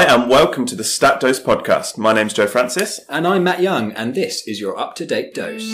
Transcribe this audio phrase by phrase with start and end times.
[0.00, 1.98] Hi, and welcome to the Stat Dose podcast.
[1.98, 3.00] My name's Joe Francis.
[3.10, 5.72] And I'm Matt Young, and this is your up to date dose.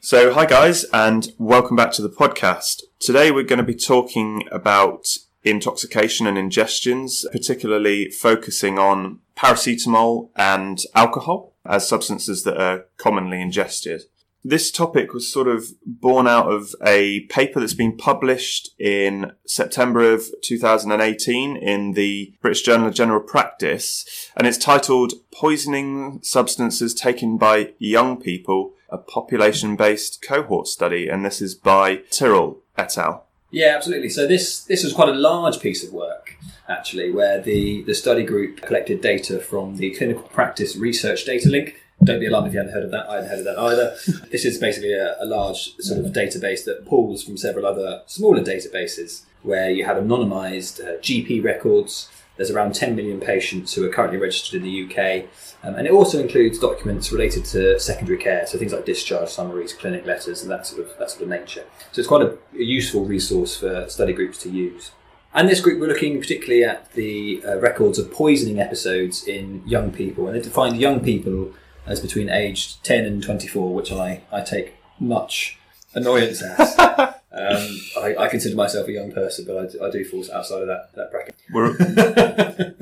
[0.00, 2.82] So, hi guys, and welcome back to the podcast.
[2.98, 5.06] Today we're going to be talking about
[5.44, 14.02] intoxication and ingestions, particularly focusing on paracetamol and alcohol as substances that are commonly ingested.
[14.46, 20.12] This topic was sort of born out of a paper that's been published in September
[20.12, 27.38] of 2018 in the British Journal of General Practice, and it's titled Poisoning Substances Taken
[27.38, 33.24] by Young People, a population-based cohort study, and this is by Tyrrell et al.
[33.50, 34.10] Yeah, absolutely.
[34.10, 36.36] So this this was quite a large piece of work,
[36.68, 42.20] actually, where the, the study group collected data from the Clinical Practice Research Datalink, don't
[42.20, 43.08] be alarmed if you hadn't heard of that.
[43.08, 43.96] I hadn't heard of that either.
[44.30, 48.42] this is basically a, a, large sort of database that pulls from several other smaller
[48.42, 52.08] databases where you have anonymized uh, GP records.
[52.36, 55.26] There's around 10 million patients who are currently registered in the UK.
[55.62, 59.72] Um, and it also includes documents related to secondary care, so things like discharge summaries,
[59.72, 61.64] clinic letters, and that sort of, that sort of nature.
[61.92, 64.90] So it's quite a, a useful resource for study groups to use.
[65.32, 69.90] And this group were looking particularly at the uh, records of poisoning episodes in young
[69.90, 71.52] people, and they defined young people
[71.86, 75.58] as between aged 10 and 24, which I, I take much
[75.94, 76.78] annoyance at.
[77.32, 80.68] um, I, I, consider myself a young person, but I, I, do fall outside of
[80.68, 81.34] that, that bracket.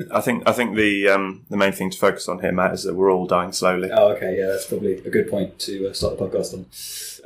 [0.11, 2.83] I think I think the um, the main thing to focus on here, Matt, is
[2.83, 3.89] that we're all dying slowly.
[3.91, 6.65] Oh, okay, yeah, that's probably a good point to uh, start the podcast on.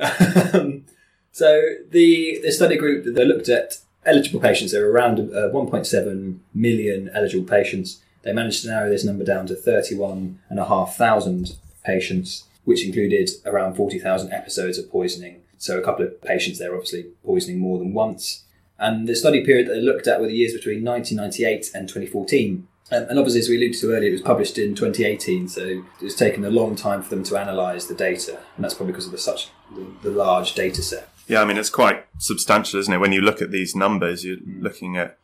[0.00, 0.84] Um,
[1.32, 4.70] so the the study group that they looked at eligible patients.
[4.72, 8.00] There were around uh, 1.7 million eligible patients.
[8.22, 11.50] They managed to narrow this number down to 31,500
[11.88, 15.42] patients, which included around 40,000 episodes of poisoning.
[15.56, 18.44] So a couple of patients there obviously poisoning more than once.
[18.78, 22.68] And the study period that they looked at were the years between 1998 and 2014.
[22.90, 26.14] Um, and obviously, as we alluded to earlier, it was published in 2018, so it's
[26.14, 29.12] taken a long time for them to analyse the data, and that's probably because of
[29.12, 31.10] the such the, the, large data set.
[31.26, 32.96] Yeah, I mean it's quite substantial, isn't it?
[32.96, 34.62] When you look at these numbers, you're mm.
[34.62, 35.18] looking at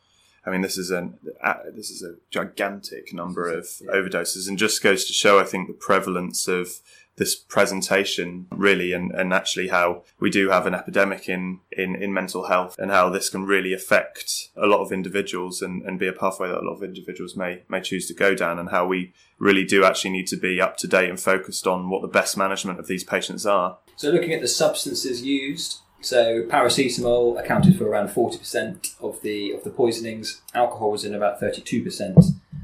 [0.45, 3.91] I mean, this is an uh, this is a gigantic number of yeah.
[3.91, 6.81] overdoses, and just goes to show, I think, the prevalence of
[7.17, 12.13] this presentation really, and, and actually how we do have an epidemic in, in, in
[12.13, 16.07] mental health, and how this can really affect a lot of individuals, and, and be
[16.07, 18.85] a pathway that a lot of individuals may may choose to go down, and how
[18.85, 22.07] we really do actually need to be up to date and focused on what the
[22.07, 23.77] best management of these patients are.
[23.95, 29.63] So, looking at the substances used so paracetamol accounted for around 40% of the of
[29.63, 30.41] the poisonings.
[30.53, 32.15] Alcohol was in about 32%,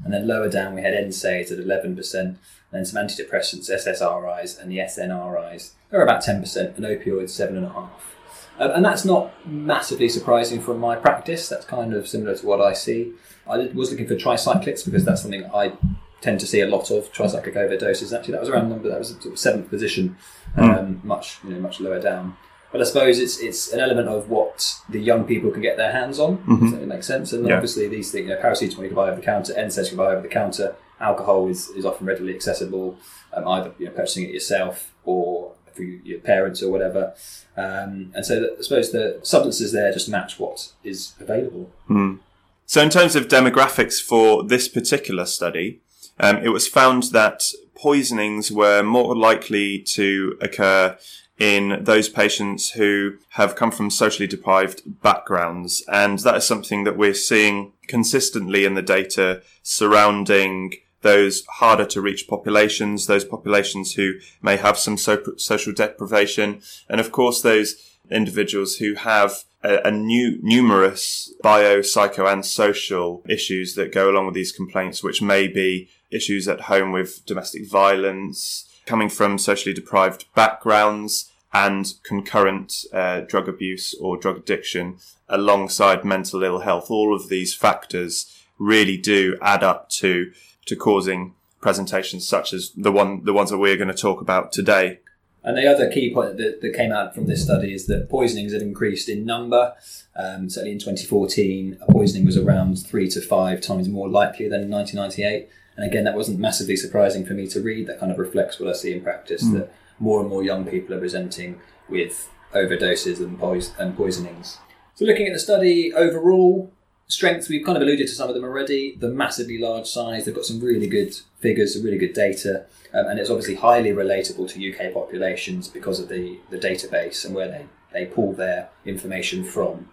[0.04, 2.38] and then lower down we had NSAIDs at 11%, and
[2.72, 7.70] then some antidepressants, SSRIs, and the SNRIs are about 10%, and opioids seven and a
[7.70, 8.16] half.
[8.60, 11.50] Uh, and that's not massively surprising from my practice.
[11.50, 13.14] That's kind of similar to what I see.
[13.50, 15.74] I was looking for tricyclics because that's something I
[16.22, 18.16] tend to see a lot of tricyclic overdoses.
[18.16, 20.16] Actually, that was around number that was sort of seventh position,
[20.54, 20.62] hmm.
[20.62, 21.04] um, mm.
[21.04, 22.38] much you know much lower down.
[22.72, 25.92] But I suppose it's it's an element of what the young people can get their
[25.92, 26.38] hands on.
[26.40, 26.76] Mm-hmm.
[26.76, 27.34] it makes sense.
[27.34, 27.56] And yeah.
[27.56, 29.98] obviously, these things, you know, paracetamol you can buy over the counter, NSAIDs you can
[29.98, 30.76] buy over the counter.
[31.00, 32.98] Alcohol is, is often readily accessible,
[33.34, 37.14] um, either you know, purchasing it yourself or through your parents or whatever.
[37.58, 41.72] Um, and so that, I suppose the substances there just match what is available.
[41.90, 42.20] Mm.
[42.66, 45.82] So, in terms of demographics for this particular study,
[46.20, 50.98] um, it was found that poisonings were more likely to occur
[51.42, 55.84] in those patients who have come from socially deprived backgrounds.
[55.92, 62.00] And that is something that we're seeing consistently in the data surrounding those harder to
[62.00, 67.98] reach populations, those populations who may have some so- social deprivation, and of course those
[68.12, 74.28] individuals who have a, a new, numerous bio, psycho, and social issues that go along
[74.28, 79.74] with these complaints, which may be issues at home with domestic violence, coming from socially
[79.74, 86.90] deprived backgrounds, and concurrent uh, drug abuse or drug addiction alongside mental ill health.
[86.90, 90.32] All of these factors really do add up to
[90.68, 94.52] to causing presentations such as the one the ones that we're going to talk about
[94.52, 95.00] today.
[95.44, 98.54] And the other key point that, that came out from this study is that poisonings
[98.54, 99.74] have increased in number.
[100.16, 104.62] Um, certainly in 2014, a poisoning was around three to five times more likely than
[104.62, 105.50] in 1998.
[105.78, 107.88] And again, that wasn't massively surprising for me to read.
[107.88, 109.44] That kind of reflects what I see in practice.
[109.44, 109.54] Mm.
[109.54, 114.58] That more and more young people are presenting with overdoses and, pois- and poisonings.
[114.96, 116.72] So, looking at the study overall,
[117.08, 118.96] strengths, we've kind of alluded to some of them already.
[119.00, 123.08] The massively large size, they've got some really good figures, some really good data, um,
[123.08, 127.48] and it's obviously highly relatable to UK populations because of the, the database and where
[127.48, 129.90] they they pull their information from.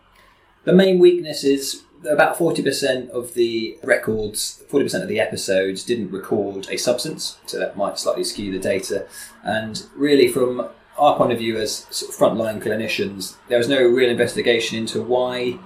[0.64, 6.68] The main weakness is about 40% of the records, 40% of the episodes didn't record
[6.70, 9.06] a substance, so that might slightly skew the data.
[9.42, 13.82] And really, from our point of view as sort of frontline clinicians, there was no
[13.82, 15.58] real investigation into why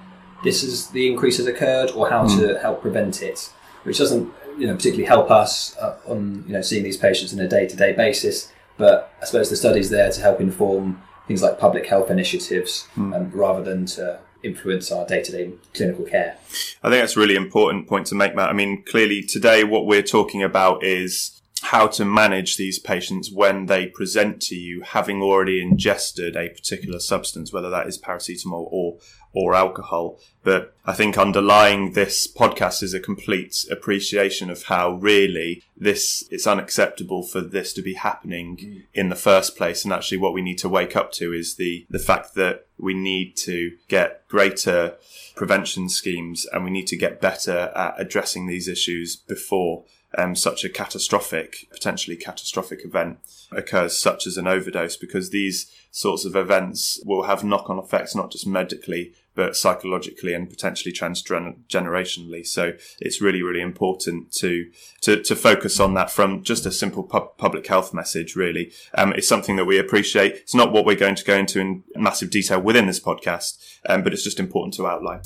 [0.43, 3.51] this is the increase has occurred or how to help prevent it,
[3.83, 7.39] which doesn't you know particularly help us uh, on you know seeing these patients on
[7.39, 8.51] a day to day basis.
[8.77, 13.31] But I suppose the study's there to help inform things like public health initiatives um,
[13.31, 16.37] rather than to influence our day to day clinical care.
[16.83, 18.49] I think that's a really important point to make, Matt.
[18.49, 21.41] I mean, clearly today what we're talking about is
[21.73, 26.99] how to manage these patients when they present to you having already ingested a particular
[26.99, 28.99] substance, whether that is paracetamol or
[29.33, 30.19] or alcohol.
[30.43, 36.45] But I think underlying this podcast is a complete appreciation of how really this it's
[36.45, 38.83] unacceptable for this to be happening mm.
[38.93, 39.83] in the first place.
[39.83, 42.93] And actually what we need to wake up to is the the fact that we
[42.93, 44.97] need to get greater
[45.35, 49.85] prevention schemes and we need to get better at addressing these issues before
[50.17, 53.19] um, such a catastrophic, potentially catastrophic event
[53.51, 58.15] occurs, such as an overdose, because these sorts of events will have knock on effects,
[58.15, 62.45] not just medically, but psychologically and potentially transgenerationally.
[62.45, 64.69] So it's really, really important to,
[65.01, 68.71] to, to focus on that from just a simple pub- public health message, really.
[68.95, 70.33] Um, it's something that we appreciate.
[70.33, 73.57] It's not what we're going to go into in massive detail within this podcast,
[73.87, 75.21] um, but it's just important to outline.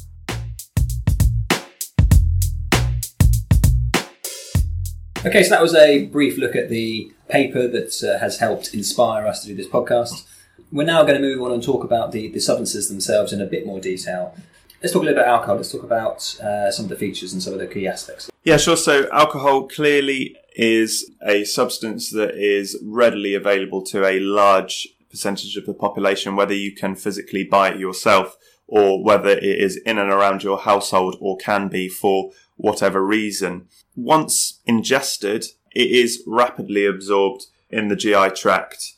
[5.25, 9.25] Okay, so that was a brief look at the paper that uh, has helped inspire
[9.25, 10.25] us to do this podcast.
[10.72, 13.46] We're now going to move on and talk about the, the substances themselves in a
[13.46, 14.36] bit more detail.
[14.81, 15.56] Let's talk a little bit about alcohol.
[15.56, 18.30] Let's talk about uh, some of the features and some of the key aspects.
[18.44, 18.78] Yeah, sure.
[18.78, 25.66] So alcohol clearly is a substance that is readily available to a large percentage of
[25.66, 28.38] the population, whether you can physically buy it yourself
[28.68, 33.68] or whether it is in and around your household or can be for whatever reason.
[33.95, 38.94] Once ingested, it is rapidly absorbed in the GI tract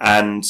[0.00, 0.44] and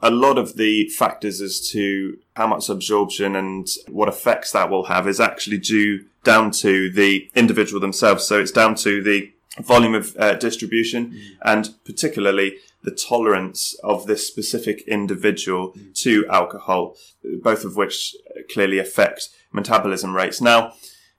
[0.00, 4.84] a lot of the factors as to how much absorption and what effects that will
[4.84, 8.24] have is actually due down to the individual themselves.
[8.26, 11.20] So it's down to the volume of uh, distribution mm.
[11.42, 15.94] and particularly the tolerance of this specific individual mm.
[15.94, 16.96] to alcohol,
[17.42, 18.14] both of which
[18.52, 20.40] clearly affect metabolism rates.
[20.40, 20.74] Now,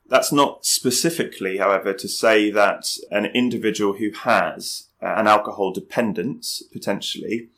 [0.09, 7.49] that's not specifically, however, to say that an individual who has an alcohol dependence potentially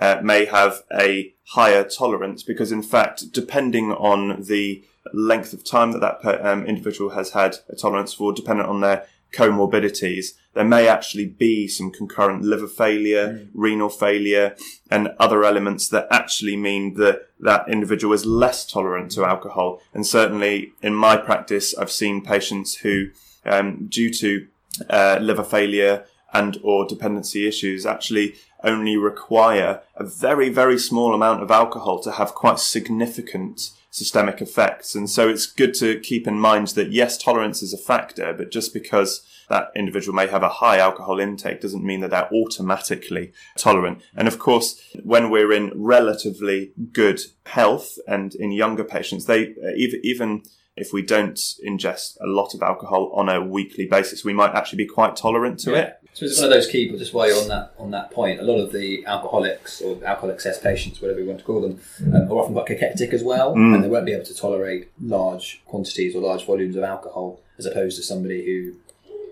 [0.00, 5.92] uh, may have a higher tolerance because, in fact, depending on the length of time
[5.92, 10.88] that that um, individual has had a tolerance for, dependent on their comorbidities, there may
[10.88, 13.48] actually be some concurrent liver failure, mm.
[13.54, 14.56] renal failure,
[14.90, 19.80] and other elements that actually mean that that individual is less tolerant to alcohol.
[19.94, 23.10] And certainly in my practice, I've seen patients who,
[23.44, 24.48] um, due to
[24.90, 28.34] uh, liver failure and or dependency issues actually
[28.64, 34.94] only require a very, very small amount of alcohol to have quite significant systemic effects.
[34.94, 38.50] And so it's good to keep in mind that yes, tolerance is a factor, but
[38.50, 43.32] just because that individual may have a high alcohol intake doesn't mean that they're automatically
[43.56, 44.02] tolerant.
[44.14, 50.00] And of course, when we're in relatively good health and in younger patients, they even,
[50.02, 50.42] even
[50.76, 54.78] if we don't ingest a lot of alcohol on a weekly basis, we might actually
[54.78, 55.78] be quite tolerant to yeah.
[55.78, 55.94] it.
[56.18, 58.42] So it's one of those key, just while you're on that on that point, a
[58.42, 61.78] lot of the alcoholics or alcohol excess patients, whatever you want to call them,
[62.12, 63.76] um, are often quite cachectic as well, Mm.
[63.76, 67.66] and they won't be able to tolerate large quantities or large volumes of alcohol, as
[67.66, 68.74] opposed to somebody who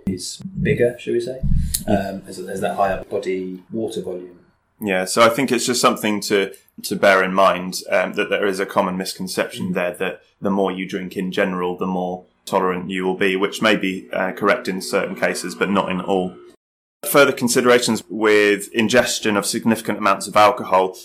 [0.06, 1.40] is bigger, shall we say,
[1.88, 4.38] um, has, has that higher body water volume.
[4.80, 6.52] Yeah, so I think it's just something to
[6.84, 10.70] to bear in mind um, that there is a common misconception there that the more
[10.70, 14.68] you drink in general, the more tolerant you will be, which may be uh, correct
[14.68, 16.36] in certain cases, but not in all.
[17.08, 20.96] Further considerations with ingestion of significant amounts of alcohol.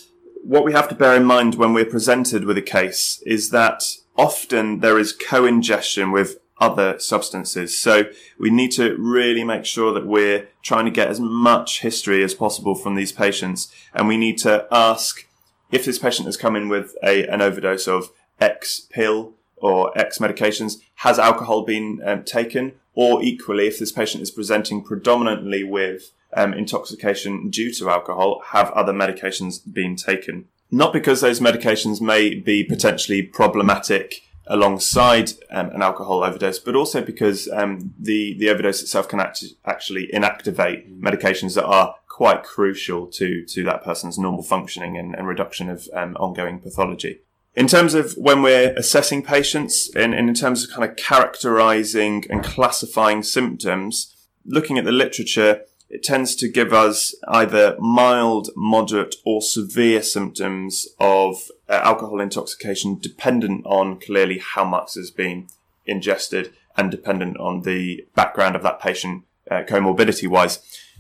[0.44, 3.84] What we have to bear in mind when we're presented with a case is that
[4.18, 7.78] often there is co-ingestion with other substances.
[7.78, 8.06] So
[8.38, 12.34] we need to really make sure that we're trying to get as much history as
[12.34, 13.74] possible from these patients.
[13.94, 15.28] And we need to ask
[15.72, 20.18] if this patient has come in with a, an overdose of X pill or X
[20.18, 22.74] medications, has alcohol been um, taken?
[22.94, 28.72] Or equally, if this patient is presenting predominantly with um, intoxication due to alcohol, have
[28.72, 30.46] other medications been taken?
[30.70, 37.02] Not because those medications may be potentially problematic alongside um, an alcohol overdose, but also
[37.02, 43.08] because um, the the overdose itself can act- actually inactivate medications that are quite crucial
[43.08, 47.20] to, to that person's normal functioning and, and reduction of um, ongoing pathology.
[47.54, 52.24] In terms of when we're assessing patients and, and in terms of kind of characterizing
[52.30, 54.16] and classifying symptoms,
[54.46, 60.88] looking at the literature, it tends to give us either mild, moderate, or severe symptoms
[60.98, 65.48] of uh, alcohol intoxication, dependent on clearly how much has been
[65.86, 70.60] ingested and dependent on the background of that patient uh, comorbidity wise.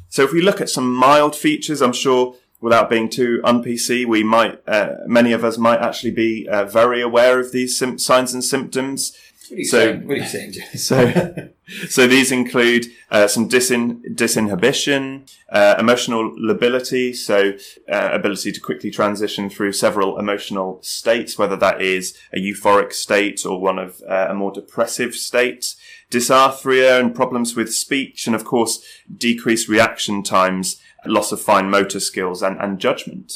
[0.09, 4.23] So if we look at some mild features, I'm sure without being too un-PC, we
[4.23, 8.33] might, uh, many of us might actually be uh, very aware of these sim- signs
[8.33, 9.17] and symptoms.
[9.49, 10.07] What are you So- saying?
[10.07, 11.49] What are you saying, So,
[11.89, 17.53] so these include uh, some disin- disinhibition, uh, emotional lability, so
[17.91, 23.45] uh, ability to quickly transition through several emotional states, whether that is a euphoric state
[23.45, 25.75] or one of uh, a more depressive state,
[26.11, 28.83] dysarthria and problems with speech, and of course,
[29.15, 33.33] decreased reaction times, loss of fine motor skills, and, and judgment.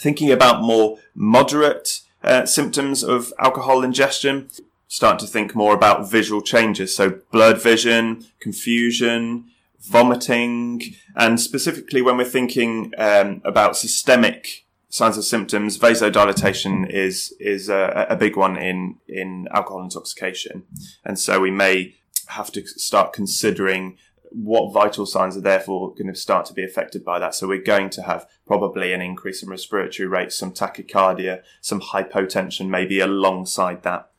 [0.00, 4.48] Thinking about more moderate uh, symptoms of alcohol ingestion,
[4.86, 6.94] start to think more about visual changes.
[6.94, 10.82] So blurred vision, confusion, vomiting,
[11.14, 18.06] and specifically when we're thinking um, about systemic signs and symptoms, vasodilatation is is a,
[18.08, 20.64] a big one in in alcohol intoxication,
[21.04, 21.94] and so we may
[22.28, 23.96] have to start considering
[24.30, 27.34] what vital signs are therefore going to start to be affected by that.
[27.34, 32.68] So we're going to have probably an increase in respiratory rates, some tachycardia, some hypotension
[32.68, 34.10] maybe alongside that.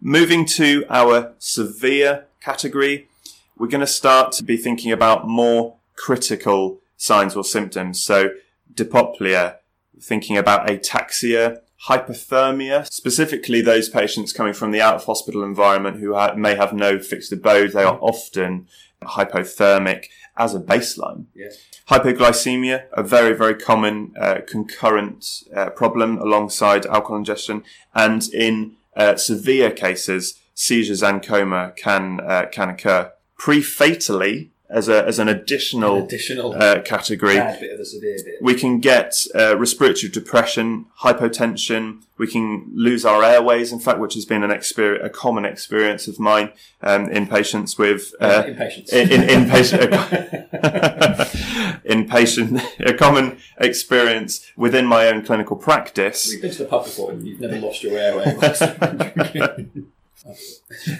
[0.00, 3.08] Moving to our severe category,
[3.56, 8.02] we're going to start to be thinking about more critical signs or symptoms.
[8.02, 8.30] So
[8.74, 9.56] diplopia,
[10.00, 16.14] thinking about ataxia, hypothermia, specifically those patients coming from the out of hospital environment who
[16.14, 17.72] ha- may have no fixed abode.
[17.72, 18.66] They are often
[19.02, 21.26] hypothermic as a baseline.
[21.34, 21.48] Yeah.
[21.88, 27.64] Hypoglycemia, a very, very common uh, concurrent uh, problem alongside alcohol ingestion.
[27.94, 33.12] And in uh, severe cases, seizures and coma can, uh, can occur.
[33.38, 38.36] Pre-fatally, as, a, as an additional, Additional uh, category, bad bit of the severe bit.
[38.40, 42.02] we can get uh, respiratory depression, hypotension.
[42.18, 46.06] We can lose our airways, in fact, which has been an experience, a common experience
[46.06, 48.44] of mine um, in patients with uh,
[48.92, 49.82] in, in, in patient
[51.84, 56.32] in patient a common experience within my own clinical practice.
[56.32, 58.24] You've been to the pub before and you've never lost your airway.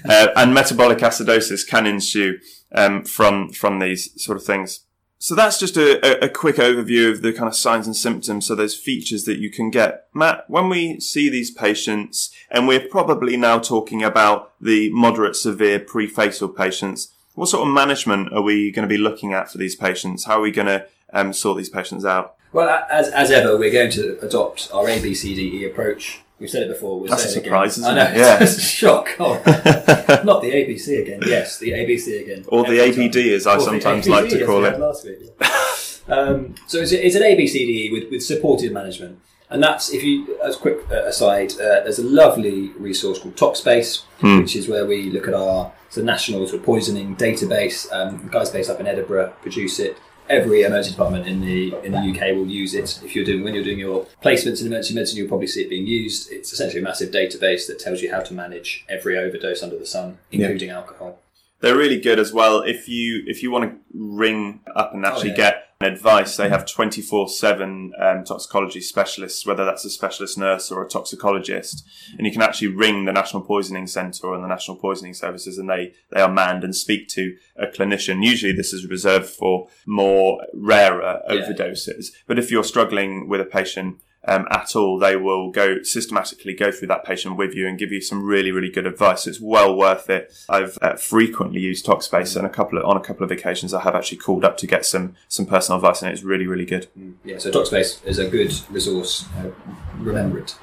[0.08, 2.38] uh, and metabolic acidosis can ensue
[2.72, 4.80] um, from from these sort of things.
[5.22, 8.46] So that's just a, a, quick overview of the kind of signs and symptoms.
[8.46, 10.06] So those features that you can get.
[10.14, 15.78] Matt, when we see these patients, and we're probably now talking about the moderate severe
[15.78, 19.76] prefatal patients, what sort of management are we going to be looking at for these
[19.76, 20.24] patients?
[20.24, 22.36] How are we going to um, sort these patients out?
[22.52, 26.20] well, as, as ever, we're going to adopt our A, B, C, D, E approach.
[26.40, 26.98] We've said it before.
[27.00, 27.44] We'll That's a it again.
[27.44, 28.10] surprise, isn't I know.
[28.10, 28.16] it?
[28.16, 28.38] Yeah.
[28.42, 29.08] It's a shock.
[29.20, 29.34] Oh,
[30.24, 31.20] not the ABC again.
[31.26, 32.44] Yes, the ABC again.
[32.48, 33.04] Or the Every time.
[33.04, 34.78] ABD, as I Or sometimes ABD, like to call it.
[34.80, 35.18] Last week.
[35.40, 36.14] yeah.
[36.14, 39.20] um, so it's, it's an ABCDE with, with supported management.
[39.50, 43.36] And that's, if you, as a quick uh, aside, uh, there's a lovely resource called
[43.36, 44.38] TOXBASE, Hmm.
[44.40, 47.90] which is where we look at our it's a national sort of poisoning database.
[47.92, 49.96] Um, guys based up in Edinburgh produce it.
[50.30, 53.00] Every emergency department in the in the UK will use it.
[53.04, 55.68] If you're doing when you're doing your placements in emergency medicine, you'll probably see it
[55.68, 56.30] being used.
[56.30, 59.86] It's essentially a massive database that tells you how to manage every overdose under the
[59.86, 61.18] sun, including alcohol.
[61.60, 62.60] They're really good as well.
[62.60, 65.36] If you if you want to ring up and oh, actually yeah.
[65.36, 70.70] get advice, they have twenty four seven um, toxicology specialists, whether that's a specialist nurse
[70.70, 71.86] or a toxicologist,
[72.18, 75.68] and you can actually ring the National Poisoning Centre and the National Poisoning Services, and
[75.70, 78.24] they they are manned and speak to a clinician.
[78.24, 81.36] Usually, this is reserved for more rarer Yeah.
[81.36, 82.08] overdoses.
[82.26, 86.70] But if you're struggling with a patient um, at all, they will go systematically go
[86.70, 89.26] through that patient with you and give you some really, really good advice.
[89.26, 90.32] It's well worth it.
[90.48, 93.80] I've uh, frequently used TOXBASE, and a couple of, on a couple of occasions, I
[93.80, 96.88] have actually called up to get some some personal advice, and it's really, really good.
[97.24, 99.26] Yeah, so TOXBASE is a good resource.
[99.38, 99.50] Uh,
[99.98, 100.54] remember it.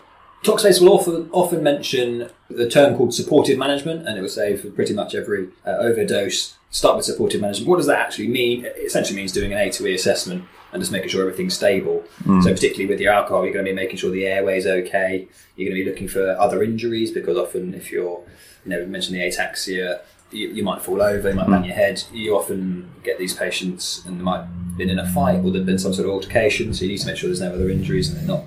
[0.43, 4.69] TOXBASE will often, often mention the term called supportive management, and it will say for
[4.69, 7.67] pretty much every uh, overdose, start with supportive management.
[7.67, 8.65] What does that actually mean?
[8.65, 12.03] It essentially means doing an A to E assessment and just making sure everything's stable.
[12.43, 15.27] So, particularly with your alcohol, you're going to be making sure the airway's okay.
[15.55, 18.23] You're going to be looking for other injuries because often, if you're,
[18.65, 21.75] you know, we mentioned the ataxia, you, you might fall over, you might bang your
[21.75, 22.03] head.
[22.11, 25.65] You often get these patients and they might have been in a fight or there've
[25.65, 28.09] been some sort of altercation, so you need to make sure there's no other injuries
[28.09, 28.45] and they're not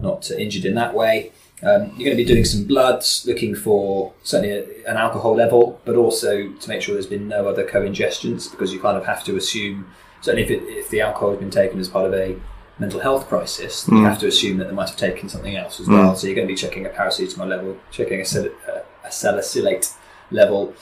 [0.00, 1.32] not injured in that way.
[1.62, 5.80] Um, you're going to be doing some bloods, looking for certainly a, an alcohol level,
[5.84, 9.22] but also to make sure there's been no other co-ingestions because you kind of have
[9.24, 9.86] to assume
[10.22, 12.36] certainly if, it, if the alcohol has been taken as part of a
[12.78, 13.98] mental health crisis, Mm.
[13.98, 16.16] you have to assume that they might have taken something else as well.
[16.16, 19.92] So you're going to be checking a paracetamol level, checking a, sal- uh, a salicylate
[20.30, 20.72] level,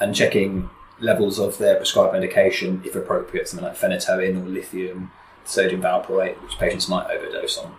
[0.00, 0.70] and checking
[1.00, 5.10] levels of their prescribed medication, if appropriate, something like phenytoin or lithium,
[5.44, 7.74] sodium valproate, which patients might overdose on.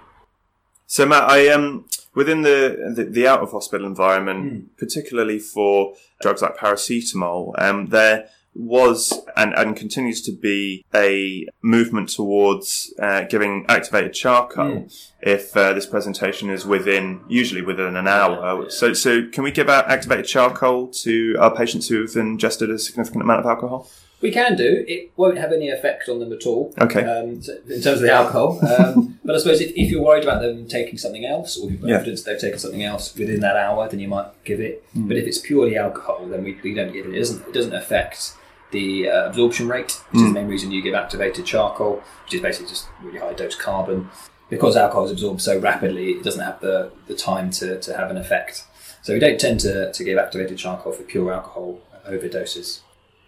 [0.86, 4.60] So Matt, I um within the the, the out of hospital environment, Hmm.
[4.78, 12.10] particularly for drugs like paracetamol, um, there was and, and continues to be a movement
[12.10, 14.88] towards uh, giving activated charcoal Hmm.
[15.22, 18.64] if uh, this presentation is within usually within an hour.
[18.64, 18.70] Yeah.
[18.70, 22.80] So so can we give out activated charcoal to our patients who have ingested a
[22.80, 23.90] significant amount of alcohol?
[24.22, 24.84] We can do.
[24.88, 26.74] It won't have any effect on them at all.
[26.82, 27.04] Okay.
[27.04, 30.24] Um, so- in terms of the alcohol, um, but I suppose if, if you're worried
[30.24, 31.96] about them taking something else, or if you've got Yeah.
[31.98, 34.84] evidence they've taken something else within that hour, then you might give it.
[34.96, 37.14] But if it's purely alcohol, then we, we don't give it.
[37.14, 38.34] It doesn't it doesn't affect
[38.76, 42.42] the uh, absorption rate, which is the main reason you give activated charcoal, which is
[42.42, 44.10] basically just really high dose carbon.
[44.50, 48.12] Because alcohol is absorbed so rapidly, it doesn't have the, the time to, to have
[48.12, 48.66] an effect.
[49.02, 52.82] So we don't tend to, to give activated charcoal for pure alcohol overdoses.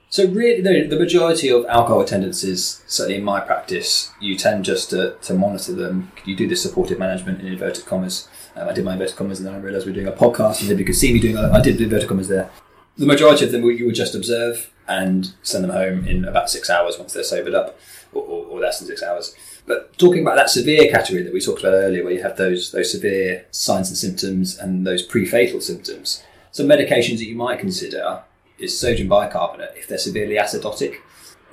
[0.09, 4.89] So really, the, the majority of alcohol attendances, certainly in my practice, you tend just
[4.91, 6.11] to, to monitor them.
[6.23, 8.27] You do the supportive management in inverted commas.
[8.55, 10.61] Um, I did my inverted commas, and then I realised we are doing a podcast,
[10.61, 11.37] and then you could see me doing.
[11.37, 12.49] I did the inverted commas there.
[12.97, 16.69] The majority of them you would just observe and send them home in about six
[16.69, 17.77] hours once they're sobered up,
[18.13, 19.35] or, or, or less than six hours.
[19.65, 22.71] But talking about that severe category that we talked about earlier, where you have those
[22.71, 28.23] those severe signs and symptoms and those pre-fatal symptoms, some medications that you might consider
[28.57, 30.95] is sodium bicarbonate if they're severely acidotic.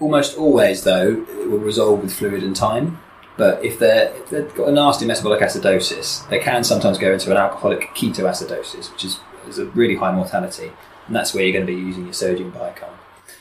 [0.01, 2.99] Almost always, though, it will resolve with fluid and time.
[3.37, 7.31] But if, they're, if they've got a nasty metabolic acidosis, they can sometimes go into
[7.31, 10.71] an alcoholic ketoacidosis, which is, is a really high mortality.
[11.07, 12.95] And that's where you're going to be using your sodium bicarb.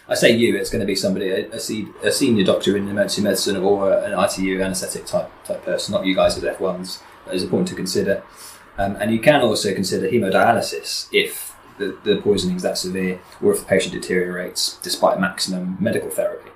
[0.08, 2.90] I say you, it's going to be somebody, a, a, se- a senior doctor in
[2.90, 7.02] emergency medicine or an ITU anaesthetic type, type person, not you guys as F1s.
[7.26, 8.22] That is a point to consider.
[8.78, 13.54] Um, and you can also consider hemodialysis if the, the poisoning is that severe or
[13.54, 16.50] if the patient deteriorates despite maximum medical therapy.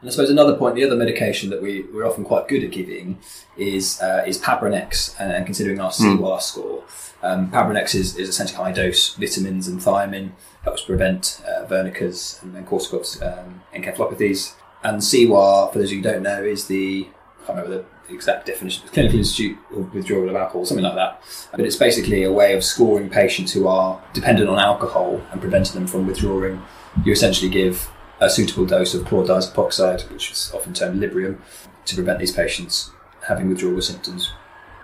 [0.00, 2.72] And I suppose another point, the other medication that we, we're often quite good at
[2.72, 3.20] giving
[3.56, 6.82] is uh, is Pabrinex, and, and considering our CIWA score,
[7.22, 12.54] um, Pabrinex is, is essentially high dose vitamins and thiamine, helps prevent uh, Wernicke's and
[12.54, 14.54] then Korsakoff's um, encephalopathies.
[14.84, 17.08] And CIWA, for those of you who don't know, is the
[17.42, 21.22] I can't remember the exact definition, Clinical Institute of Withdrawal of Alcohol, something like that.
[21.50, 25.74] But it's basically a way of scoring patients who are dependent on alcohol and preventing
[25.74, 26.62] them from withdrawing.
[27.04, 31.38] You essentially give a suitable dose of chlordiazepam epoxide, which is often termed Librium,
[31.86, 32.92] to prevent these patients
[33.26, 34.32] having withdrawal symptoms.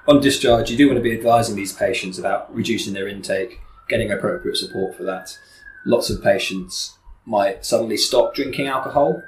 [0.08, 4.10] On discharge, you do want to be advising these patients about reducing their intake, getting
[4.10, 5.38] appropriate support for that.
[5.88, 9.22] Lots of patients might suddenly stop drinking alcohol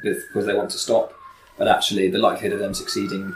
[0.00, 1.12] because they want to stop,
[1.56, 3.34] but actually the likelihood of them succeeding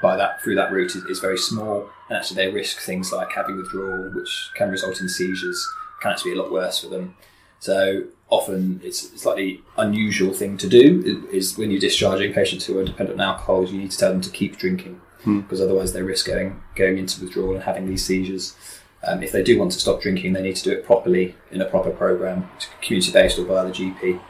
[0.00, 3.30] by that through that route is, is very small, and actually they risk things like
[3.32, 5.68] having withdrawal, which can result in seizures,
[6.00, 7.14] can actually be a lot worse for them.
[7.60, 12.78] So often it's a slightly unusual thing to do is when you're discharging patients who
[12.78, 15.40] are dependent on alcohol, you need to tell them to keep drinking hmm.
[15.40, 18.56] because otherwise they risk going going into withdrawal and having these seizures.
[19.04, 21.60] Um, if they do want to stop drinking, they need to do it properly in
[21.60, 22.48] a proper program,
[22.80, 24.20] community based or via the GP.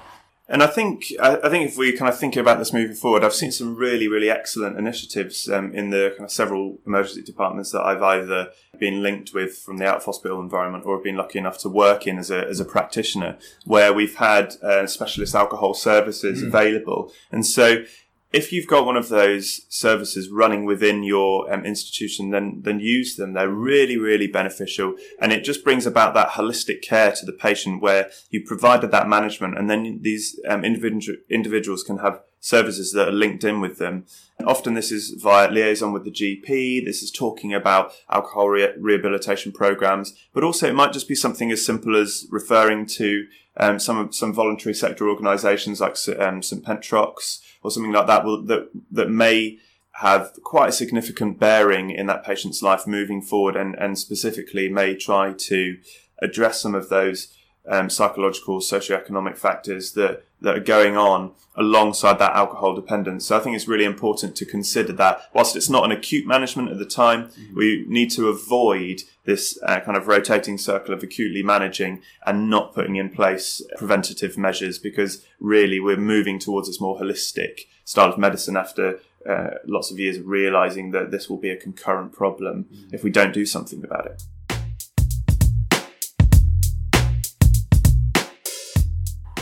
[0.49, 3.33] And I think I think if we kind of think about this moving forward, I've
[3.33, 7.81] seen some really really excellent initiatives um, in the kind of several emergency departments that
[7.81, 11.39] I've either been linked with from the out of hospital environment or have been lucky
[11.39, 15.73] enough to work in as a as a practitioner, where we've had uh, specialist alcohol
[15.73, 17.85] services available, and so.
[18.33, 23.17] If you've got one of those services running within your um, institution, then then use
[23.17, 23.35] them.
[23.35, 27.83] They're really, really beneficial, and it just brings about that holistic care to the patient,
[27.83, 33.09] where you provided that management, and then these um, individual individuals can have services that
[33.09, 34.05] are linked in with them.
[34.45, 36.85] Often, this is via liaison with the GP.
[36.85, 41.53] This is talking about alcohol re- rehabilitation programs, but also it might just be something
[41.53, 43.27] as simple as referring to
[43.57, 48.43] um, some some voluntary sector organisations like um, St Petrocs or something like that will,
[48.43, 49.59] that that may
[49.97, 54.97] have quite a significant bearing in that patient's life moving forward, and and specifically may
[54.97, 55.79] try to
[56.21, 57.37] address some of those
[57.69, 63.27] um, psychological, socioeconomic factors that that are going on alongside that alcohol dependence.
[63.27, 66.71] So I think it's really important to consider that whilst it's not an acute management
[66.71, 71.43] at the time, we need to avoid this uh, kind of rotating circle of acutely
[71.43, 76.99] managing and not putting in place preventative measures because really we're moving towards this more
[76.99, 78.99] holistic style of medicine after
[79.29, 83.11] uh, lots of years of realizing that this will be a concurrent problem if we
[83.11, 84.23] don't do something about it.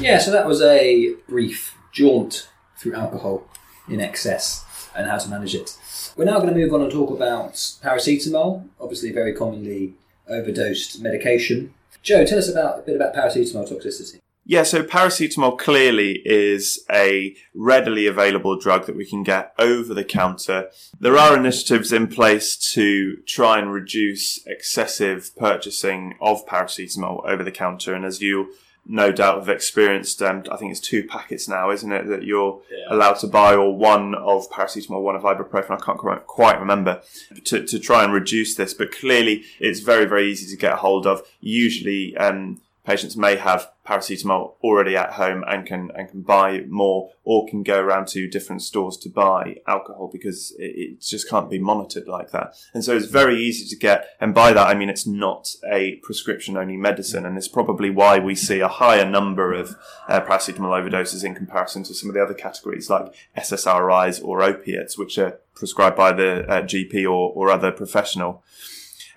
[0.01, 3.47] Yeah, so that was a brief jaunt through alcohol
[3.87, 4.65] in excess
[4.97, 5.77] and how to manage it.
[6.17, 9.95] We're now going to move on and talk about paracetamol, obviously a very commonly
[10.27, 11.75] overdosed medication.
[12.03, 14.21] Joe, tell us about a bit about paracetamol toxicity.
[14.47, 20.03] Yeah, so paracetamol clearly is a readily available drug that we can get over the
[20.03, 20.71] counter.
[20.99, 27.53] There are initiatives in place to try and reduce excessive purchasing of paracetamol over the
[27.53, 27.95] counter.
[27.95, 28.55] And as you
[28.87, 32.61] no doubt have experienced, um, I think it's two packets now, isn't it, that you're
[32.71, 32.95] yeah.
[32.95, 37.03] allowed to buy, or one of paracetamol, one of ibuprofen, I can't quite remember,
[37.45, 38.75] to, to try and reduce this.
[38.75, 41.23] But clearly, it's very, very easy to get a hold of.
[41.41, 47.11] Usually, um, patients may have paracetamol already at home and can and can buy more
[47.25, 51.51] or can go around to different stores to buy alcohol because it, it, just can't
[51.51, 52.55] be monitored like that.
[52.73, 55.97] And so it's very easy to get and by that i mean it's not a
[55.97, 57.27] prescription only medicine.
[57.27, 59.77] And it's probably why we see a higher number of
[60.09, 64.97] uh, paracetamol overdoses in comparison to some of the other categories like ssris or opiates
[64.97, 68.43] which are prescribed by the uh, gp or, or other professional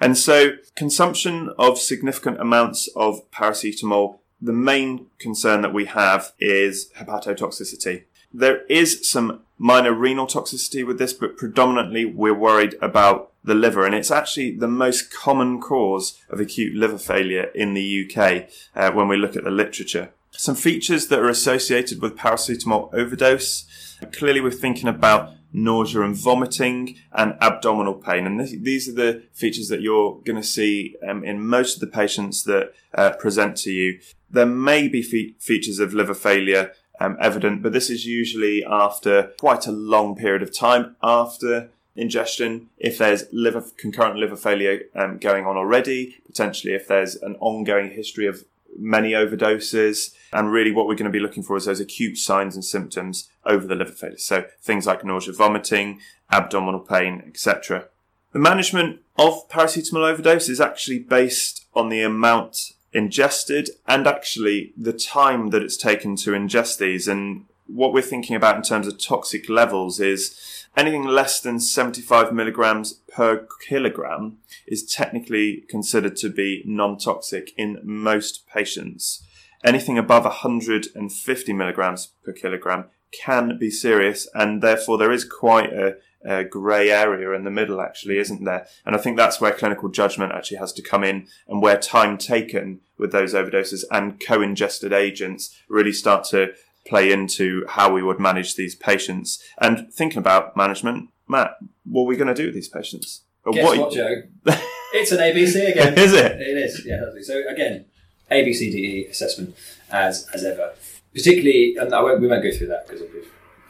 [0.04, 6.92] and so consumption of significant amounts of paracetamol, the main concern that we have is
[6.98, 8.04] hepatotoxicity.
[8.34, 13.86] There is some minor renal toxicity with this, but predominantly we're worried about the liver,
[13.86, 18.92] and it's actually the most common cause of acute liver failure in the UK uh,
[18.92, 20.12] when we look at the literature.
[20.36, 23.66] Some features that are associated with paracetamol overdose.
[24.12, 28.26] Clearly, we're thinking about nausea and vomiting, and abdominal pain.
[28.26, 31.88] And these are the features that you're going to see um, in most of the
[31.96, 34.00] patients that uh, present to you.
[34.30, 39.32] There may be fe- features of liver failure um, evident, but this is usually after
[39.40, 42.70] quite a long period of time after ingestion.
[42.80, 47.92] If there's liver concurrent liver failure um, going on already, potentially if there's an ongoing
[47.92, 48.44] history of
[48.78, 50.16] many overdoses.
[50.34, 53.30] And really, what we're going to be looking for is those acute signs and symptoms
[53.46, 54.18] over the liver failure.
[54.18, 56.00] So things like nausea, vomiting,
[56.32, 57.88] abdominal pain, etc.
[58.32, 64.94] The management of paracetamol overdose is actually based on the amount ingested and actually the
[64.94, 67.08] time that it's taken to ingest these.
[67.08, 72.34] And what we're thinking about in terms of toxic levels is anything less than 75
[72.34, 79.24] milligrams per kilogram is technically considered to be non-toxic in most patients.
[79.64, 85.96] Anything above 150 milligrams per kilogram can be serious and therefore there is quite a,
[86.26, 88.68] a grey area in the middle actually, isn't there?
[88.86, 92.18] And I think that's where clinical judgment actually has to come in and where time
[92.18, 96.54] taken with those overdoses and co-ingested agents really start to
[96.86, 99.42] play into how we would manage these patients.
[99.60, 103.24] And thinking about management, Matt, what are we going to do with these patients?
[103.52, 104.24] Guess what, what Joe?
[104.94, 105.98] it's an ABC again.
[105.98, 106.42] is it?
[106.42, 107.02] It is, yeah.
[107.22, 107.86] So again,
[108.34, 109.56] ABCDE assessment
[109.92, 110.74] as as ever.
[111.14, 113.04] Particularly, and I won't, we won't go through that because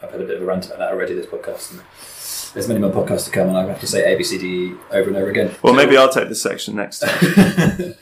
[0.01, 1.71] I've had a bit of a rant about that already this podcast.
[1.71, 1.81] And
[2.53, 5.29] there's many more podcasts to come, and I have to say ABCDE over and over
[5.29, 5.53] again.
[5.61, 7.17] Well, maybe I'll take this section next time.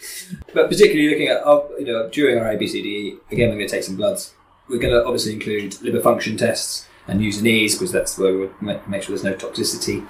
[0.53, 1.41] but particularly looking at,
[1.79, 4.33] you know, during our ABCDE, again, we're going to take some bloods
[4.71, 8.37] we're going to obviously include liver function tests and U and Es because that's where
[8.37, 10.07] we make, make sure there's no toxicity.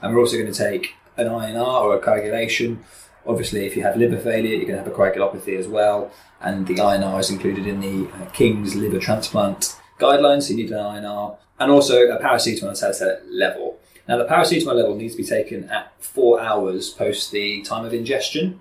[0.00, 2.84] And we're also going to take an INR or a coagulation.
[3.28, 6.10] Obviously, if you have liver failure, you're going to have a coagulopathy as well.
[6.40, 10.70] And the INR is included in the uh, King's liver transplant guidelines, so you need
[10.70, 11.36] an INR.
[11.60, 13.78] And also a paracetamol and salicylate level.
[14.08, 17.92] Now, the paracetamol level needs to be taken at four hours post the time of
[17.92, 18.60] ingestion.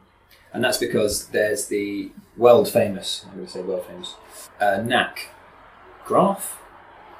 [0.53, 4.15] And that's because there's the world famous, I'm going to say world famous,
[4.60, 5.30] uh, NAC
[6.06, 6.60] graph.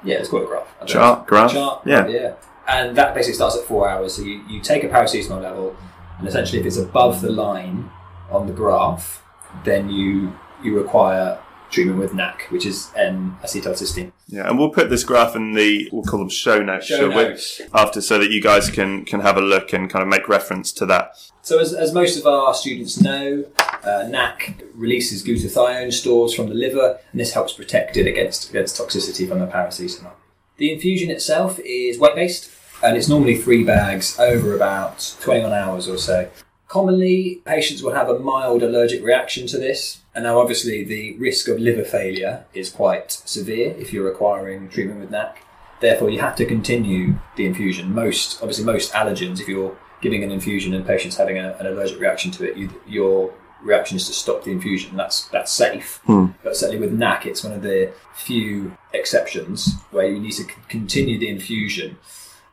[0.04, 0.86] Yeah, it's called a graph.
[0.86, 1.52] Chart, graph.
[1.52, 2.06] Chart, yeah.
[2.08, 2.34] yeah.
[2.66, 4.14] And that basically starts at four hours.
[4.14, 5.76] So you, you take a paracetamol level,
[6.18, 7.90] and essentially, if it's above the line
[8.30, 9.22] on the graph,
[9.64, 11.38] then you you require
[11.70, 14.12] treatment with NAC, which is N-acetylcysteine.
[14.26, 17.60] Yeah, and we'll put this graph in the we'll call them show notes, show notes.
[17.74, 20.72] after, so that you guys can can have a look and kind of make reference
[20.72, 21.16] to that.
[21.42, 23.44] So, as, as most of our students know,
[23.82, 28.78] uh, NAC releases glutathione stores from the liver, and this helps protect it against against
[28.80, 30.12] toxicity from the paracetamol.
[30.56, 32.50] The infusion itself is weight based,
[32.82, 36.28] and it's normally three bags over about 21 hours or so.
[36.68, 41.48] Commonly, patients will have a mild allergic reaction to this, and now obviously the risk
[41.48, 45.42] of liver failure is quite severe if you're requiring treatment with NAC.
[45.80, 47.94] Therefore, you have to continue the infusion.
[47.94, 52.00] Most, obviously, most allergens, if you're giving an infusion and patients having a, an allergic
[52.00, 54.96] reaction to it, you, your reaction is to stop the infusion.
[54.96, 56.00] That's that's safe.
[56.04, 56.26] Hmm.
[56.42, 60.50] But certainly with NAC, it's one of the few exceptions where you need to c-
[60.68, 61.96] continue the infusion.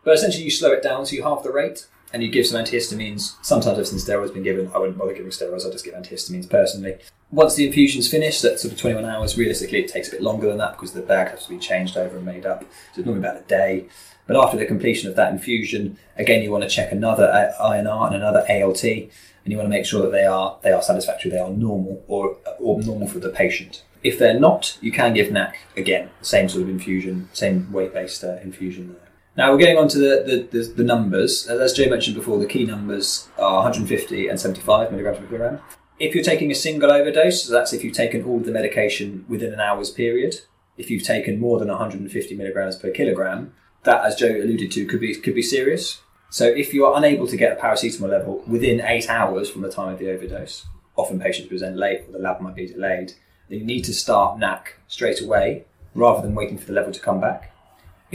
[0.05, 2.63] But essentially, you slow it down, so you halve the rate and you give some
[2.63, 3.35] antihistamines.
[3.41, 5.67] Sometimes if some steroids been given, I wouldn't bother giving steroids.
[5.67, 6.97] I just give antihistamines personally.
[7.31, 10.47] Once the infusion's finished, that's sort of 21 hours, realistically it takes a bit longer
[10.47, 12.61] than that because the bag has to be changed over and made up.
[12.61, 13.87] So it's normally about a day.
[14.27, 17.27] But after the completion of that infusion, again you want to check another
[17.59, 19.11] INR and another ALT, and
[19.51, 22.37] you want to make sure that they are they are satisfactory, they are normal or
[22.59, 23.83] or normal for the patient.
[24.03, 27.93] If they're not, you can give NAC again, the same sort of infusion, same weight
[27.93, 28.95] based uh, infusion.
[29.37, 31.45] Now we're getting on to the, the, the, the, numbers.
[31.47, 35.59] As Joe mentioned before, the key numbers are 150 and 75 milligrams per kilogram.
[35.99, 39.25] If you're taking a single overdose, so that's if you've taken all of the medication
[39.27, 40.41] within an hour's period.
[40.77, 44.99] If you've taken more than 150 milligrams per kilogram, that, as Joe alluded to, could
[44.99, 46.01] be could be serious.
[46.29, 49.71] So if you are unable to get a paracetamol level within eight hours from the
[49.71, 53.13] time of the overdose, often patients present late or the lab might be delayed,
[53.49, 56.99] then you need to start NAC straight away rather than waiting for the level to
[56.99, 57.54] come back.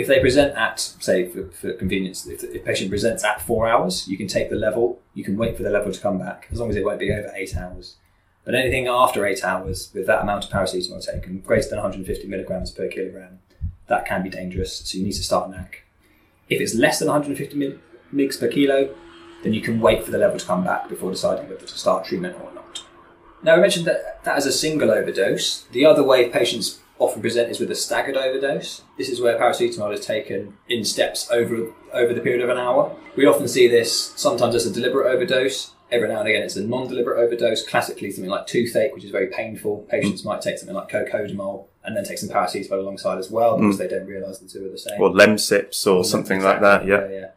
[0.01, 4.09] If they present at, say, for, for convenience, if the patient presents at four hours,
[4.09, 6.59] you can take the level, you can wait for the level to come back, as
[6.59, 7.97] long as it won't be over eight hours.
[8.47, 12.71] But anything after eight hours with that amount of paracetamol taken, greater than 150 milligrams
[12.71, 13.41] per kilogram,
[13.89, 14.79] that can be dangerous.
[14.79, 15.83] So you need to start an NAC.
[16.49, 17.79] If it's less than 150
[18.15, 18.95] mg per kilo,
[19.43, 22.07] then you can wait for the level to come back before deciding whether to start
[22.07, 22.85] treatment or not.
[23.43, 25.65] Now, I mentioned that that is a single overdose.
[25.73, 28.83] The other way patients often present is with a staggered overdose.
[28.97, 32.95] This is where paracetamol is taken in steps over over the period of an hour.
[33.17, 35.73] We often see this sometimes as a deliberate overdose.
[35.91, 37.67] Every now and again, it's a non-deliberate overdose.
[37.67, 39.89] Classically, something like toothache, which is very painful.
[39.91, 43.75] Patients might take something like cocodamol and then take some paracetamol alongside as well because
[43.75, 43.79] mm.
[43.79, 45.01] they don't realise the two are the same.
[45.01, 46.69] Or Lemsips or, or something exactly.
[46.69, 46.87] like that.
[46.87, 47.09] Yeah.
[47.09, 47.31] yeah, yeah.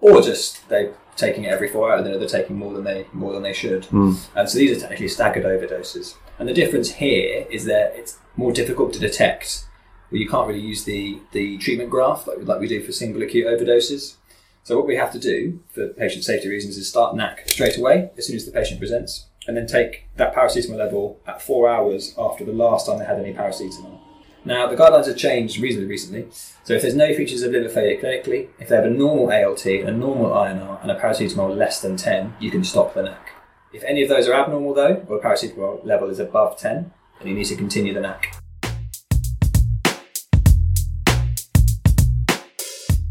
[0.00, 3.32] Or just they're taking it every four hours, and they're taking more than they more
[3.32, 3.84] than they should.
[3.84, 4.18] Mm.
[4.34, 6.16] And so these are technically staggered overdoses.
[6.38, 9.64] And the difference here is that it's more difficult to detect.
[10.10, 13.46] You can't really use the, the treatment graph like, like we do for single acute
[13.46, 14.16] overdoses.
[14.62, 18.10] So what we have to do for patient safety reasons is start NAC straight away
[18.18, 22.14] as soon as the patient presents, and then take that paracetamol level at four hours
[22.18, 24.00] after the last time they had any paracetamol.
[24.44, 26.26] Now, the guidelines have changed reasonably recently,
[26.64, 29.66] so if there's no features of liver failure clinically, if they have a normal ALT,
[29.66, 33.35] a normal INR, and a paracetamol less than 10, you can stop the NAC.
[33.72, 37.34] If any of those are abnormal, though, or paracetamol level is above 10, then you
[37.34, 38.36] need to continue the NAC.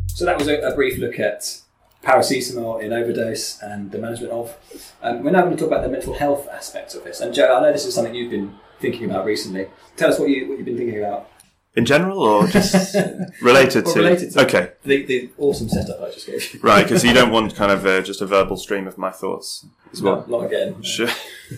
[0.08, 1.62] So that was a, a brief look at
[2.04, 4.56] paracetamol in overdose and the management of.
[5.02, 7.20] Um, we're now going to talk about the mental health aspects of this.
[7.20, 9.68] And Joe, I know this is something you've been thinking about recently.
[9.98, 11.30] Tell us what, you, what you've been thinking about.
[11.76, 12.96] In general, or just
[13.42, 14.00] related, to?
[14.00, 14.46] related to?
[14.46, 14.72] Okay.
[14.84, 16.60] The, the awesome setup I just gave you.
[16.62, 19.66] right, because you don't want kind of uh, just a verbal stream of my thoughts
[19.92, 20.26] as well.
[20.28, 20.82] No, not again.
[20.82, 21.10] Sure.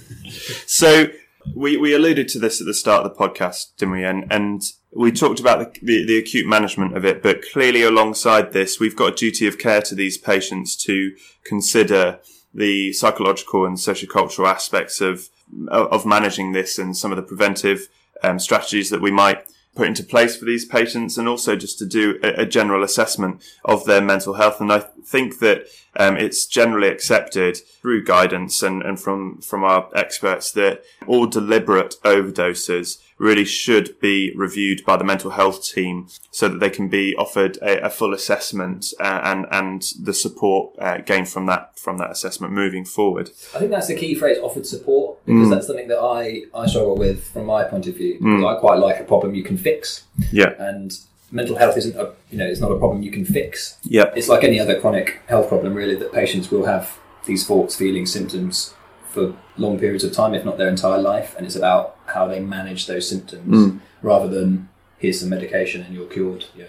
[0.66, 1.08] so
[1.56, 4.04] we, we alluded to this at the start of the podcast, didn't we?
[4.04, 8.54] And, and we talked about the, the, the, acute management of it, but clearly alongside
[8.54, 12.20] this, we've got a duty of care to these patients to consider
[12.54, 15.30] the psychological and sociocultural aspects of,
[15.70, 17.88] of managing this and some of the preventive
[18.24, 19.46] um, strategies that we might
[19.78, 23.42] put into place for these patients and also just to do a, a general assessment
[23.64, 24.60] of their mental health.
[24.60, 29.90] And I think that um, it's generally accepted through guidance and, and from, from our
[29.96, 36.48] experts that all deliberate overdoses really should be reviewed by the mental health team so
[36.48, 40.98] that they can be offered a, a full assessment uh, and and the support uh,
[41.00, 43.30] gained from that from that assessment moving forward.
[43.56, 45.52] I think that's the key phrase: offered support, because mm.
[45.52, 48.20] that's something that I I struggle with from my point of view.
[48.20, 48.48] Mm.
[48.48, 50.04] I quite like a problem you can fix.
[50.32, 50.98] Yeah, and
[51.32, 53.78] mental health isn't a you know it's not a problem you can fix.
[53.84, 57.76] Yeah, it's like any other chronic health problem really that patients will have these thoughts,
[57.76, 58.74] feelings, symptoms
[59.10, 62.40] for long periods of time, if not their entire life, and it's about how they
[62.40, 63.80] manage those symptoms mm.
[64.02, 66.46] rather than here's some medication and you're cured.
[66.56, 66.66] Yeah.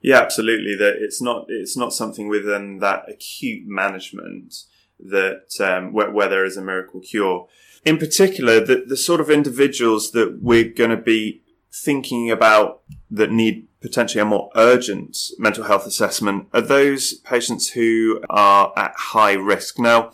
[0.00, 0.74] Yeah, absolutely.
[0.76, 4.54] That it's not it's not something within that acute management
[4.98, 7.46] that um, where, where there is a miracle cure.
[7.84, 13.30] In particular, the the sort of individuals that we're going to be thinking about that
[13.30, 19.32] need potentially a more urgent mental health assessment are those patients who are at high
[19.32, 19.78] risk.
[19.78, 20.12] Now,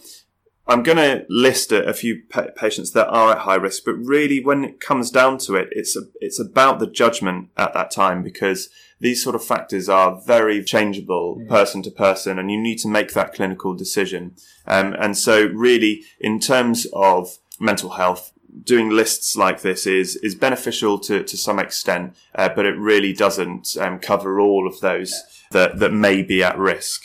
[0.69, 3.95] I'm going to list a, a few pa- patients that are at high risk, but
[3.95, 7.91] really when it comes down to it, it's a, it's about the judgment at that
[7.91, 8.69] time because
[9.01, 11.49] these sort of factors are very changeable yeah.
[11.49, 14.35] person to person and you need to make that clinical decision.
[14.67, 18.33] Um, and so really in terms of mental health,
[18.65, 23.13] doing lists like this is is beneficial to to some extent, uh, but it really
[23.13, 27.05] doesn't um, cover all of those that that may be at risk.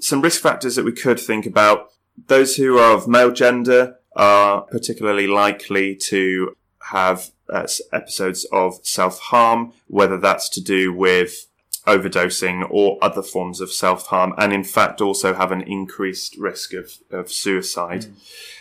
[0.00, 1.90] Some risk factors that we could think about
[2.26, 6.56] those who are of male gender are particularly likely to
[6.90, 11.46] have uh, episodes of self harm, whether that's to do with
[11.86, 16.72] overdosing or other forms of self harm, and in fact also have an increased risk
[16.72, 18.06] of, of suicide.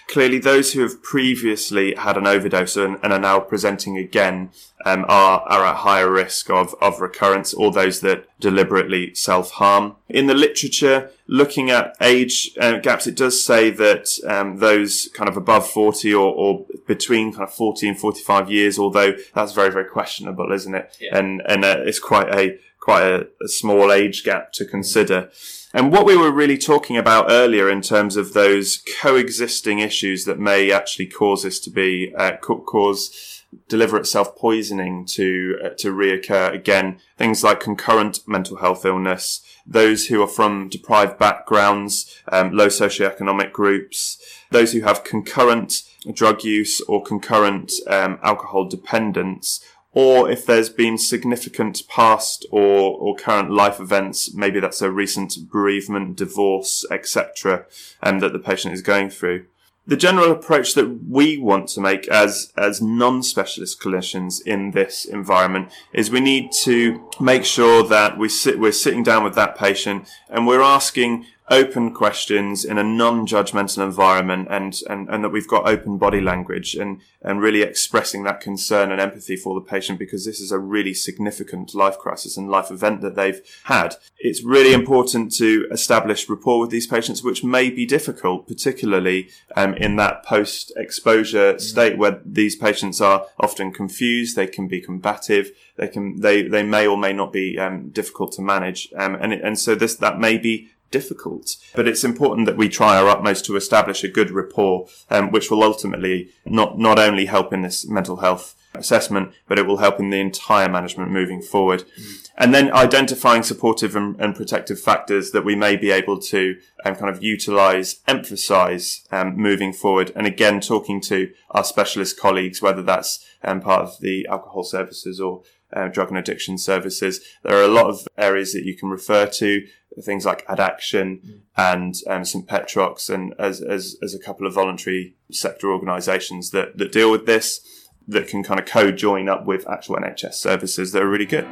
[0.07, 4.51] Clearly, those who have previously had an overdose and, and are now presenting again
[4.85, 9.95] um, are, are at higher risk of, of recurrence, or those that deliberately self harm.
[10.09, 15.29] In the literature, looking at age uh, gaps, it does say that um, those kind
[15.29, 19.71] of above 40 or, or, between kind of 40 and 45 years, although that's very,
[19.71, 20.97] very questionable, isn't it?
[20.99, 21.17] Yeah.
[21.17, 25.29] And, and uh, it's quite a, quite a, a small age gap to consider.
[25.73, 30.37] And what we were really talking about earlier in terms of those coexisting issues that
[30.37, 36.99] may actually cause this to be, uh, cause deliberate self-poisoning to, uh, to reoccur again,
[37.17, 43.51] things like concurrent mental health illness, those who are from deprived backgrounds, um, low socioeconomic
[43.51, 44.17] groups,
[44.51, 50.97] those who have concurrent drug use or concurrent um, alcohol dependence, or if there's been
[50.97, 57.65] significant past or, or current life events, maybe that's a recent bereavement, divorce, etc.,
[58.01, 59.45] and um, that the patient is going through.
[59.85, 65.73] The general approach that we want to make as, as non-specialist clinicians in this environment
[65.91, 70.07] is we need to make sure that we sit, we're sitting down with that patient
[70.29, 75.67] and we're asking open questions in a non-judgmental environment and, and, and that we've got
[75.67, 80.25] open body language and, and really expressing that concern and empathy for the patient because
[80.25, 83.95] this is a really significant life crisis and life event that they've had.
[84.19, 89.73] It's really important to establish rapport with these patients, which may be difficult, particularly um,
[89.73, 95.89] in that post-exposure state where these patients are often confused, they can be combative, they
[95.89, 98.87] can, they, they may or may not be um, difficult to manage.
[98.95, 101.57] Um, and, and so this, that may be difficult.
[101.75, 105.49] But it's important that we try our utmost to establish a good rapport, um, which
[105.49, 109.99] will ultimately not, not only help in this mental health assessment, but it will help
[109.99, 111.83] in the entire management moving forward.
[111.99, 112.29] Mm.
[112.37, 116.95] And then identifying supportive and, and, protective factors that we may be able to um,
[116.95, 120.11] kind of utilize, emphasize um, moving forward.
[120.15, 125.19] And again, talking to our specialist colleagues, whether that's um, part of the alcohol services
[125.19, 127.21] or uh, drug and addiction services.
[127.43, 129.67] There are a lot of areas that you can refer to,
[130.01, 131.39] things like Addaction mm.
[131.57, 132.47] and um, St.
[132.47, 137.25] Petrocs, and as, as, as a couple of voluntary sector organisations that, that deal with
[137.25, 137.61] this,
[138.07, 141.47] that can kind of co-join up with actual NHS services that are really good.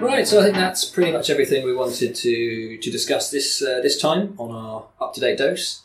[0.00, 3.80] Right, so I think that's pretty much everything we wanted to to discuss this uh,
[3.82, 5.82] this time on our up to date dose.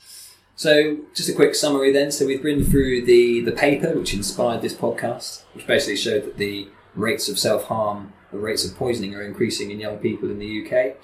[0.59, 2.11] So, just a quick summary then.
[2.11, 6.35] So, we've been through the, the paper which inspired this podcast, which basically showed that
[6.35, 10.37] the rates of self harm, the rates of poisoning are increasing in young people in
[10.37, 10.97] the UK.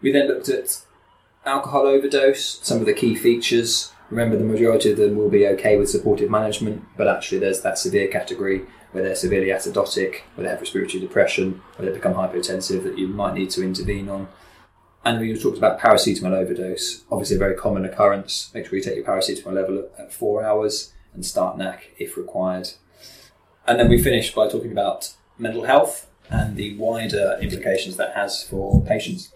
[0.00, 0.82] We then looked at
[1.44, 3.90] alcohol overdose, some of the key features.
[4.08, 7.80] Remember, the majority of them will be okay with supportive management, but actually, there's that
[7.80, 12.84] severe category where they're severely acidotic, where they have respiratory depression, where they become hypotensive
[12.84, 14.28] that you might need to intervene on.
[15.06, 18.50] And we talked about paracetamol overdose, obviously a very common occurrence.
[18.52, 22.70] Make sure you take your paracetamol level at four hours and start NAC if required.
[23.68, 28.42] And then we finished by talking about mental health and the wider implications that has
[28.42, 29.32] for patients.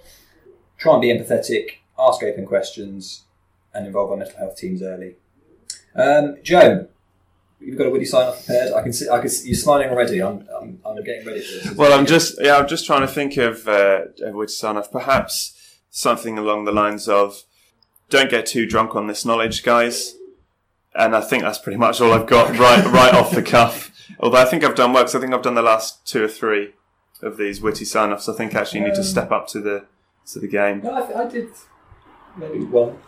[0.76, 3.26] Try and be empathetic, ask open questions,
[3.72, 5.18] and involve our mental health teams early.
[5.94, 6.88] Um, Joe,
[7.60, 8.72] you've got a witty sign off prepared.
[8.72, 10.20] I can see, I can see you're smiling already.
[10.20, 11.76] I'm, I'm, I'm getting ready for this.
[11.76, 14.90] Well, I'm just, yeah, I'm just trying to think of uh, a witty sign off.
[14.90, 15.58] Perhaps
[15.90, 17.42] something along the lines of
[18.08, 20.16] don't get too drunk on this knowledge, guys.
[20.94, 23.92] And I think that's pretty much all I've got right right off the cuff.
[24.18, 26.28] Although I think I've done work, so I think I've done the last two or
[26.28, 26.74] three
[27.22, 28.28] of these witty sign offs.
[28.28, 29.86] I think I actually need to um, step up to the
[30.32, 30.80] to the game.
[30.82, 31.48] No, I, I did
[32.36, 32.98] maybe one.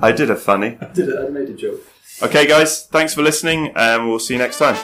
[0.00, 0.78] I did a funny.
[0.80, 1.08] I did.
[1.10, 1.80] A, I made a joke.
[2.22, 4.76] Okay, guys, thanks for listening, and we'll see you next time.